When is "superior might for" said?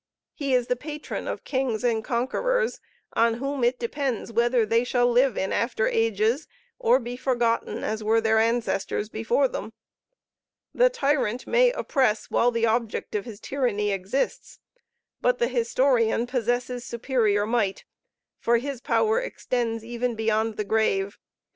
16.83-18.57